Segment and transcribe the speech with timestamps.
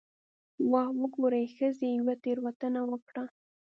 [0.69, 3.25] 'واه وګورئ، ښځې یوه تېروتنه وکړه'.